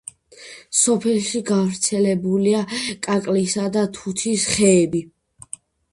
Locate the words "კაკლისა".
3.09-3.69